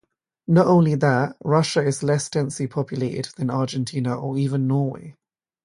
[0.47, 5.15] Not only that, Russia is less densely populated than Argentina or even Norway.